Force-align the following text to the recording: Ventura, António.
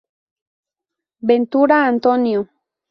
Ventura, 1.29 1.77
António. 1.91 2.39